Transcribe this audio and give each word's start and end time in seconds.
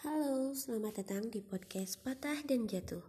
Halo, 0.00 0.56
selamat 0.56 1.04
datang 1.04 1.28
di 1.28 1.44
podcast 1.44 2.00
Patah 2.00 2.40
dan 2.48 2.64
Jatuh. 2.64 3.04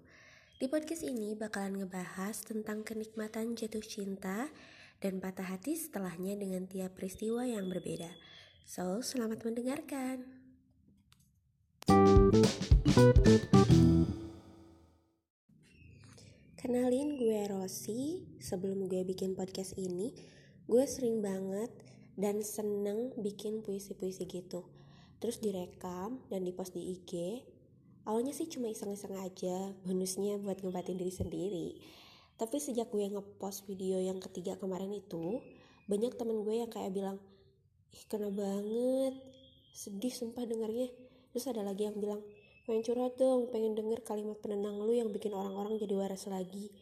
Di 0.60 0.68
podcast 0.68 1.08
ini 1.08 1.40
bakalan 1.40 1.79
ngebahas 1.79 2.44
tentang 2.44 2.83
kenikmatan 2.83 3.56
jatuh 3.56 3.79
cinta 3.79 4.52
dan 4.99 5.24
patah 5.24 5.56
hati 5.56 5.79
setelahnya 5.79 6.35
dengan 6.35 6.67
tiap 6.67 6.99
peristiwa 6.99 7.47
yang 7.47 7.72
berbeda. 7.72 8.12
So, 8.67 8.99
selamat 8.99 9.40
mendengarkan. 9.40 10.28
Kenalin 16.59 17.16
gue 17.16 17.41
Rosi. 17.48 18.27
Sebelum 18.44 18.91
gue 18.91 19.08
bikin 19.08 19.39
podcast 19.39 19.80
ini, 19.80 20.12
gue 20.67 20.84
sering 20.84 21.23
banget 21.23 21.71
dan 22.20 22.44
seneng 22.44 23.16
bikin 23.16 23.63
puisi-puisi 23.63 24.27
gitu 24.27 24.80
terus 25.22 25.38
direkam 25.38 26.17
dan 26.34 26.41
dipost 26.41 26.73
di 26.73 26.98
IG 26.98 27.45
awalnya 28.05 28.34
sih 28.34 28.49
cuma 28.49 28.70
iseng-iseng 28.70 29.13
aja 29.21 29.73
bonusnya 29.85 30.41
buat 30.41 30.61
ngebatin 30.61 30.97
diri 30.97 31.13
sendiri. 31.13 31.67
Tapi 32.41 32.57
sejak 32.57 32.89
gue 32.89 33.05
ngepost 33.05 33.70
video 33.70 34.02
yang 34.02 34.17
ketiga 34.17 34.57
kemarin 34.57 34.89
itu 34.89 35.38
banyak 35.85 36.17
temen 36.17 36.41
gue 36.41 36.55
yang 36.66 36.71
kayak 36.73 36.89
bilang 36.89 37.21
ih 37.94 38.03
kena 38.09 38.34
banget. 38.34 39.13
Sedih 39.71 40.11
sumpah 40.11 40.44
dengarnya 40.49 40.89
terus 41.31 41.45
ada 41.47 41.61
lagi 41.61 41.85
yang 41.85 41.95
bilang 42.02 42.25
pengen 42.66 42.81
curhat 42.81 43.13
dong 43.22 43.53
pengen 43.53 43.77
denger 43.77 44.02
kalimat 44.02 44.38
penenang 44.41 44.81
lu 44.81 44.91
yang 44.91 45.13
bikin 45.13 45.38
orang-orang 45.38 45.77
jadi 45.77 45.94
waras 45.94 46.25
lagi. 46.25 46.73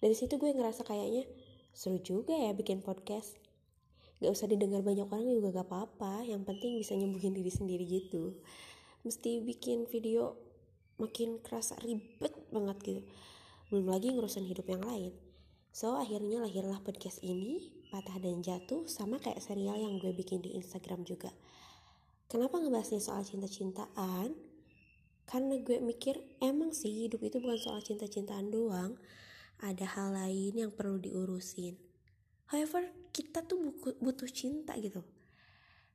Dari 0.00 0.16
situ 0.16 0.40
gue 0.40 0.50
ngerasa 0.50 0.88
kayaknya 0.88 1.28
seru 1.76 2.00
juga 2.00 2.32
ya 2.32 2.56
bikin 2.56 2.80
podcast 2.80 3.41
gak 4.22 4.38
usah 4.38 4.46
didengar 4.46 4.86
banyak 4.86 5.10
orang 5.10 5.26
juga 5.26 5.50
gak 5.50 5.66
apa-apa. 5.66 6.22
Yang 6.22 6.46
penting 6.46 6.78
bisa 6.78 6.94
nyembuhin 6.94 7.34
diri 7.34 7.50
sendiri 7.50 7.82
gitu. 7.82 8.38
Mesti 9.02 9.42
bikin 9.42 9.90
video 9.90 10.38
makin 11.02 11.42
kerasa 11.42 11.74
ribet 11.82 12.30
banget 12.54 12.78
gitu. 12.86 13.02
Belum 13.74 13.90
lagi 13.90 14.14
ngurusin 14.14 14.46
hidup 14.46 14.70
yang 14.70 14.86
lain. 14.86 15.10
So 15.74 15.98
akhirnya 15.98 16.38
lahirlah 16.38 16.78
podcast 16.86 17.18
ini 17.26 17.82
patah 17.90 18.22
dan 18.22 18.44
jatuh 18.46 18.86
sama 18.86 19.18
kayak 19.18 19.42
serial 19.42 19.74
yang 19.74 19.98
gue 19.98 20.14
bikin 20.14 20.38
di 20.38 20.54
Instagram 20.54 21.02
juga. 21.02 21.34
Kenapa 22.30 22.62
ngebahasnya 22.62 23.02
soal 23.02 23.26
cinta-cintaan? 23.26 24.38
Karena 25.26 25.54
gue 25.58 25.82
mikir 25.82 26.22
emang 26.38 26.70
sih 26.70 27.08
hidup 27.08 27.26
itu 27.26 27.42
bukan 27.42 27.58
soal 27.58 27.80
cinta-cintaan 27.82 28.54
doang. 28.54 28.94
Ada 29.58 29.98
hal 29.98 30.14
lain 30.14 30.62
yang 30.62 30.70
perlu 30.70 31.02
diurusin 31.02 31.91
however 32.52 32.84
kita 33.10 33.42
tuh 33.48 33.72
butuh 33.98 34.28
cinta 34.28 34.76
gitu. 34.76 35.00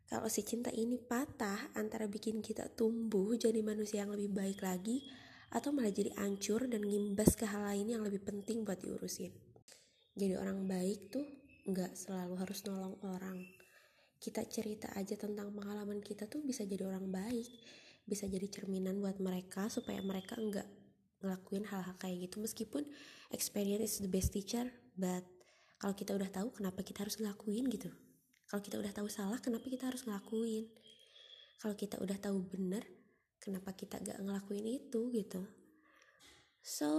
Kalau 0.07 0.31
si 0.31 0.41
cinta 0.41 0.71
ini 0.71 0.97
patah 0.97 1.75
antara 1.75 2.07
bikin 2.07 2.39
kita 2.39 2.71
tumbuh 2.71 3.35
jadi 3.35 3.59
manusia 3.59 4.07
yang 4.07 4.15
lebih 4.15 4.31
baik 4.31 4.59
lagi 4.63 5.03
atau 5.51 5.71
malah 5.71 5.91
jadi 5.91 6.15
ancur 6.19 6.67
dan 6.67 6.83
ngimbas 6.83 7.35
ke 7.35 7.43
hal 7.47 7.63
lain 7.63 7.91
yang 7.91 8.03
lebih 8.03 8.23
penting 8.23 8.63
buat 8.63 8.79
diurusin. 8.79 9.31
Jadi 10.15 10.33
orang 10.39 10.65
baik 10.65 11.11
tuh 11.11 11.27
nggak 11.67 11.93
selalu 11.93 12.39
harus 12.39 12.59
nolong 12.65 12.95
orang. 13.03 13.37
Kita 14.17 14.41
cerita 14.47 14.89
aja 14.97 15.13
tentang 15.19 15.53
pengalaman 15.53 16.01
kita 16.01 16.25
tuh 16.25 16.41
bisa 16.41 16.65
jadi 16.65 16.87
orang 16.87 17.11
baik 17.11 17.47
bisa 18.07 18.23
jadi 18.23 18.47
cerminan 18.47 19.03
buat 19.03 19.19
mereka 19.19 19.67
supaya 19.67 19.99
mereka 19.99 20.39
nggak 20.39 20.65
ngelakuin 21.19 21.67
hal-hal 21.67 21.95
kayak 21.99 22.31
gitu. 22.31 22.39
Meskipun 22.39 22.87
experience 23.35 23.99
is 23.99 24.07
the 24.07 24.07
best 24.07 24.31
teacher 24.31 24.71
but 24.95 25.27
kalau 25.77 25.93
kita 25.93 26.17
udah 26.17 26.29
tahu 26.33 26.49
kenapa 26.57 26.81
kita 26.81 27.05
harus 27.05 27.21
ngelakuin 27.21 27.69
gitu. 27.69 27.93
Kalau 28.49 28.61
kita 28.65 28.81
udah 28.81 28.93
tahu 28.93 29.07
salah 29.11 29.37
kenapa 29.37 29.69
kita 29.69 29.89
harus 29.89 30.01
ngelakuin? 30.09 30.65
Kalau 31.61 31.75
kita 31.77 32.01
udah 32.01 32.17
tahu 32.17 32.37
bener 32.49 32.85
kenapa 33.37 33.73
kita 33.77 34.01
gak 34.01 34.17
ngelakuin 34.17 34.65
itu 34.65 35.13
gitu? 35.13 35.45
So 36.65 36.89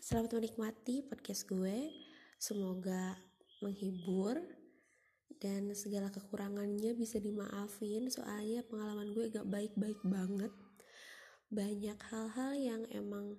selamat 0.00 0.40
menikmati 0.40 1.04
podcast 1.04 1.44
gue. 1.46 1.92
Semoga 2.40 3.18
menghibur 3.60 4.40
dan 5.38 5.70
segala 5.76 6.08
kekurangannya 6.08 6.96
bisa 6.96 7.20
dimaafin. 7.20 8.08
Soalnya 8.08 8.64
pengalaman 8.64 9.12
gue 9.12 9.28
gak 9.28 9.46
baik-baik 9.46 10.00
banget. 10.06 10.52
Banyak 11.52 11.98
hal-hal 12.08 12.52
yang 12.56 12.82
emang 12.88 13.36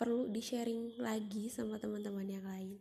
perlu 0.00 0.32
di 0.32 0.40
sharing 0.40 0.96
lagi 0.96 1.52
sama 1.52 1.76
teman-teman 1.76 2.24
yang 2.24 2.48
lain 2.48 2.80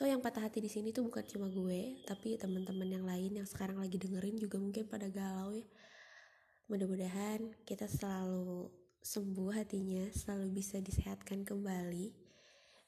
So 0.00 0.08
yang 0.08 0.24
patah 0.24 0.48
hati 0.48 0.64
di 0.64 0.72
sini 0.72 0.96
tuh 0.96 1.12
bukan 1.12 1.20
cuma 1.28 1.52
gue, 1.52 2.00
tapi 2.08 2.40
teman-teman 2.40 2.88
yang 2.88 3.04
lain 3.04 3.36
yang 3.36 3.44
sekarang 3.44 3.84
lagi 3.84 4.00
dengerin 4.00 4.40
juga 4.40 4.56
mungkin 4.56 4.88
pada 4.88 5.12
galau 5.12 5.52
ya. 5.52 5.68
Mudah-mudahan 6.72 7.52
kita 7.68 7.84
selalu 7.84 8.72
sembuh 9.04 9.52
hatinya, 9.60 10.08
selalu 10.08 10.56
bisa 10.56 10.80
disehatkan 10.80 11.44
kembali. 11.44 12.16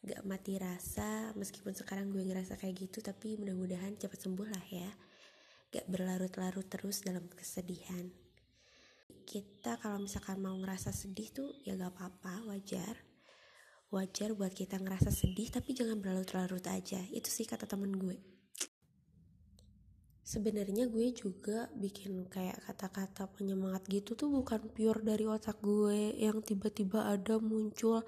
Gak 0.09 0.25
mati 0.25 0.57
rasa, 0.57 1.37
meskipun 1.37 1.77
sekarang 1.77 2.09
gue 2.09 2.25
ngerasa 2.25 2.57
kayak 2.57 2.89
gitu, 2.89 3.05
tapi 3.05 3.37
mudah-mudahan 3.37 3.93
cepat 4.01 4.17
sembuh 4.17 4.49
lah 4.49 4.65
ya. 4.73 4.89
Gak 5.69 5.93
berlarut-larut 5.93 6.65
terus 6.65 7.05
dalam 7.05 7.29
kesedihan. 7.29 8.09
Kita 9.29 9.77
kalau 9.85 10.01
misalkan 10.01 10.41
mau 10.41 10.57
ngerasa 10.57 10.97
sedih 10.97 11.29
tuh 11.29 11.53
ya 11.61 11.77
gak 11.77 11.93
apa-apa, 11.93 12.49
wajar 12.49 13.12
wajar 13.93 14.33
buat 14.33 14.57
kita 14.57 14.81
ngerasa 14.81 15.13
sedih 15.13 15.53
tapi 15.53 15.77
jangan 15.77 16.01
berlarut-larut 16.01 16.65
aja. 16.65 16.99
Itu 17.13 17.29
sih 17.29 17.45
kata 17.45 17.69
temen 17.69 17.93
gue. 17.93 18.17
Sebenarnya 20.25 20.89
gue 20.89 21.13
juga 21.13 21.69
bikin 21.77 22.25
kayak 22.33 22.65
kata-kata 22.65 23.29
penyemangat 23.37 23.85
gitu 23.93 24.17
tuh 24.17 24.33
bukan 24.33 24.65
pure 24.73 25.05
dari 25.05 25.29
otak 25.29 25.61
gue 25.61 26.17
yang 26.17 26.41
tiba-tiba 26.41 27.05
ada 27.05 27.37
muncul 27.37 28.01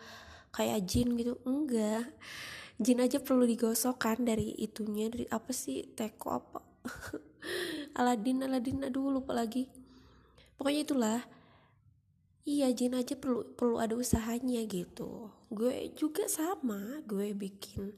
kayak 0.57 0.89
jin 0.89 1.21
gitu. 1.21 1.37
Enggak. 1.45 2.09
Jin 2.81 3.05
aja 3.05 3.21
perlu 3.21 3.45
digosokkan 3.45 4.25
dari 4.25 4.57
itunya 4.57 5.13
dari 5.13 5.29
apa 5.29 5.53
sih 5.53 5.85
teko 5.93 6.29
apa? 6.33 6.61
Aladin 8.01 8.49
Aladin 8.49 8.89
aduh 8.89 9.13
lupa 9.13 9.37
lagi. 9.37 9.69
Pokoknya 10.57 10.81
itulah 10.81 11.19
iya 12.45 12.69
jin 12.77 12.93
aja 12.93 13.17
perlu 13.17 13.57
perlu 13.57 13.81
ada 13.81 13.97
usahanya 13.97 14.61
gitu. 14.69 15.33
Gue 15.49 15.93
juga 15.97 16.29
sama 16.29 17.01
gue 17.09 17.33
bikin 17.33 17.97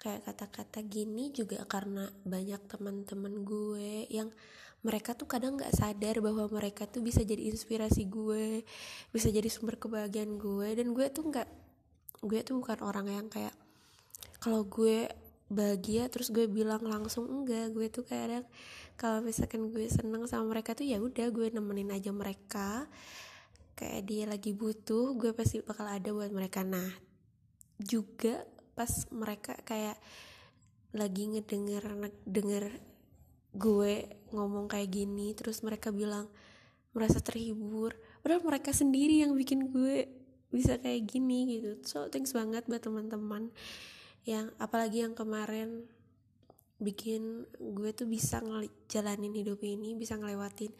kayak 0.00 0.24
kata-kata 0.30 0.80
gini 0.86 1.28
juga 1.34 1.60
karena 1.68 2.08
banyak 2.24 2.62
teman-teman 2.70 3.44
gue 3.44 4.08
yang 4.08 4.32
mereka 4.80 5.12
tuh 5.12 5.28
kadang 5.28 5.60
nggak 5.60 5.76
sadar 5.76 6.24
bahwa 6.24 6.48
mereka 6.48 6.88
tuh 6.88 7.04
bisa 7.04 7.20
jadi 7.20 7.52
inspirasi 7.52 8.08
gue 8.08 8.64
bisa 9.12 9.28
jadi 9.28 9.50
sumber 9.50 9.76
kebahagiaan 9.76 10.38
gue. 10.38 10.68
Dan 10.78 10.94
gue 10.94 11.06
tuh 11.10 11.26
nggak 11.28 11.48
gue 12.24 12.40
tuh 12.46 12.62
bukan 12.62 12.80
orang 12.86 13.06
yang 13.10 13.26
kayak 13.26 13.52
kalau 14.40 14.64
gue 14.64 15.10
bahagia 15.50 16.06
terus 16.06 16.30
gue 16.30 16.46
bilang 16.46 16.86
langsung 16.86 17.26
enggak. 17.26 17.74
Gue 17.74 17.90
tuh 17.90 18.06
kadang 18.06 18.46
kalau 18.94 19.18
misalkan 19.18 19.68
gue 19.74 19.90
seneng 19.90 20.30
sama 20.30 20.54
mereka 20.54 20.78
tuh 20.78 20.86
ya 20.86 21.02
udah 21.02 21.26
gue 21.34 21.50
nemenin 21.50 21.90
aja 21.90 22.14
mereka 22.14 22.86
kayak 23.80 24.04
dia 24.04 24.28
lagi 24.28 24.52
butuh 24.52 25.16
gue 25.16 25.32
pasti 25.32 25.64
bakal 25.64 25.88
ada 25.88 26.12
buat 26.12 26.28
mereka. 26.28 26.60
Nah 26.60 26.92
juga 27.80 28.44
pas 28.76 29.08
mereka 29.08 29.56
kayak 29.64 29.96
lagi 30.92 31.32
ngedenger 31.32 31.84
denger 32.28 32.64
gue 33.56 33.92
ngomong 34.36 34.68
kayak 34.68 34.92
gini 34.92 35.32
terus 35.32 35.64
mereka 35.64 35.88
bilang 35.88 36.28
merasa 36.92 37.24
terhibur. 37.24 37.96
Padahal 38.20 38.44
mereka 38.44 38.76
sendiri 38.76 39.24
yang 39.24 39.32
bikin 39.32 39.72
gue 39.72 40.04
bisa 40.52 40.76
kayak 40.76 41.08
gini 41.08 41.56
gitu. 41.56 41.80
So 41.88 42.12
thanks 42.12 42.36
banget 42.36 42.68
buat 42.68 42.84
teman-teman 42.84 43.48
yang 44.28 44.52
apalagi 44.60 45.08
yang 45.08 45.16
kemarin 45.16 45.88
bikin 46.80 47.48
gue 47.56 47.90
tuh 47.96 48.08
bisa 48.08 48.40
ngejalanin 48.44 49.32
hidup 49.36 49.60
ini 49.64 49.96
bisa 49.96 50.16
ngelewatin 50.16 50.72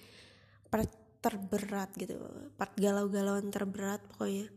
terberat 1.21 1.93
gitu. 1.95 2.17
Part 2.57 2.73
galau-galauan 2.81 3.53
terberat 3.53 4.01
pokoknya. 4.13 4.49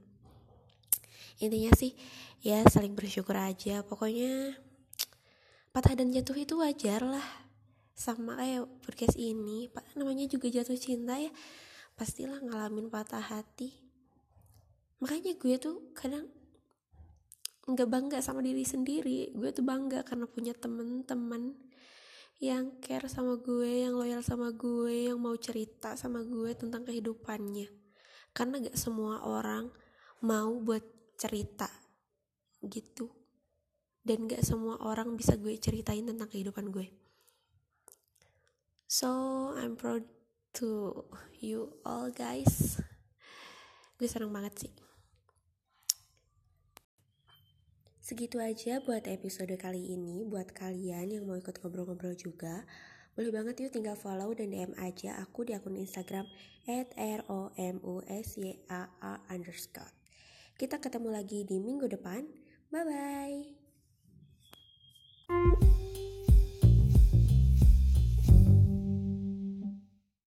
Intinya 1.44 1.72
sih 1.76 1.92
ya 2.40 2.64
saling 2.68 2.96
bersyukur 2.96 3.36
aja. 3.36 3.84
Pokoknya 3.84 4.56
patah 5.76 5.94
dan 6.00 6.10
jatuh 6.10 6.36
itu 6.40 6.56
wajar 6.60 7.04
lah. 7.04 7.28
Sama 7.94 8.40
kayak 8.40 8.66
podcast 8.82 9.20
ini 9.20 9.70
pak 9.70 9.86
namanya 10.00 10.26
juga 10.26 10.48
jatuh 10.50 10.80
cinta 10.80 11.20
ya. 11.20 11.30
Pastilah 11.94 12.42
ngalamin 12.42 12.90
patah 12.90 13.22
hati. 13.22 13.76
Makanya 15.04 15.36
gue 15.36 15.56
tuh 15.60 15.92
kadang 15.94 16.32
nggak 17.64 17.90
bangga 17.92 18.20
sama 18.24 18.40
diri 18.40 18.64
sendiri. 18.64 19.36
Gue 19.36 19.52
tuh 19.52 19.68
bangga 19.68 20.08
karena 20.08 20.26
punya 20.28 20.56
temen-temen 20.56 21.73
yang 22.44 22.84
care 22.84 23.08
sama 23.08 23.40
gue, 23.40 23.88
yang 23.88 23.96
loyal 23.96 24.20
sama 24.20 24.52
gue, 24.52 25.08
yang 25.08 25.24
mau 25.24 25.32
cerita 25.40 25.96
sama 25.96 26.28
gue 26.28 26.52
tentang 26.60 26.84
kehidupannya. 26.84 27.72
Karena 28.36 28.60
gak 28.60 28.76
semua 28.76 29.24
orang 29.24 29.72
mau 30.20 30.52
buat 30.60 30.84
cerita 31.16 31.72
gitu. 32.60 33.08
Dan 34.04 34.28
gak 34.28 34.44
semua 34.44 34.76
orang 34.84 35.16
bisa 35.16 35.40
gue 35.40 35.56
ceritain 35.56 36.04
tentang 36.04 36.28
kehidupan 36.28 36.68
gue. 36.68 36.92
So, 38.92 39.08
I'm 39.56 39.80
proud 39.80 40.04
to 40.60 41.02
you 41.42 41.82
all 41.82 42.14
guys 42.14 42.78
gue 43.98 44.06
seneng 44.06 44.30
banget 44.30 44.68
sih 44.68 44.72
segitu 48.04 48.44
aja 48.44 48.84
buat 48.84 49.08
episode 49.08 49.56
kali 49.56 49.96
ini 49.96 50.28
buat 50.28 50.52
kalian 50.52 51.16
yang 51.16 51.24
mau 51.24 51.40
ikut 51.40 51.64
ngobrol-ngobrol 51.64 52.12
juga 52.20 52.68
boleh 53.16 53.32
banget 53.32 53.64
yuk 53.64 53.72
tinggal 53.72 53.96
follow 53.96 54.36
dan 54.36 54.52
DM 54.52 54.76
aja 54.76 55.24
aku 55.24 55.48
di 55.48 55.56
akun 55.56 55.80
Instagram 55.80 56.28
at. 56.68 56.92
Kita 60.60 60.78
ketemu 60.84 61.10
lagi 61.16 61.48
di 61.48 61.58
minggu 61.64 61.88
depan. 61.88 62.28
Bye-bye. 62.74 63.63